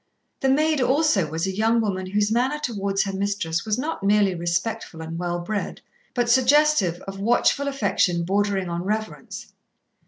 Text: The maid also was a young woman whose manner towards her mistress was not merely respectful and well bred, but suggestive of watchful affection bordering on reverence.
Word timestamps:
The 0.39 0.49
maid 0.49 0.81
also 0.81 1.29
was 1.29 1.45
a 1.45 1.55
young 1.55 1.79
woman 1.79 2.07
whose 2.07 2.31
manner 2.31 2.57
towards 2.57 3.03
her 3.03 3.13
mistress 3.13 3.65
was 3.67 3.77
not 3.77 4.01
merely 4.01 4.33
respectful 4.33 4.99
and 4.99 5.19
well 5.19 5.37
bred, 5.37 5.79
but 6.15 6.27
suggestive 6.27 6.99
of 7.01 7.19
watchful 7.19 7.67
affection 7.67 8.23
bordering 8.23 8.67
on 8.67 8.81
reverence. 8.83 9.53